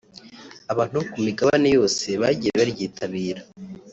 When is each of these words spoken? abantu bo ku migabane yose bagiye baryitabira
abantu 0.71 0.93
bo 0.97 1.05
ku 1.11 1.17
migabane 1.25 1.67
yose 1.77 2.07
bagiye 2.21 2.53
baryitabira 2.59 3.41